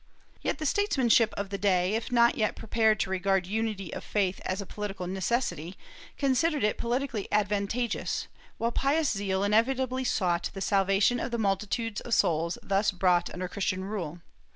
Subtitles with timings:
[0.41, 4.41] Yet the statesmanship of the day, if not yet prepared to regard unity of faith
[4.43, 5.77] as a political necessity,
[6.17, 8.27] considered it politically advantageous,
[8.57, 13.47] while pious zeal inevitably sought the salvation of the multitudes of souls thus brought under
[13.47, 14.21] Christian rule.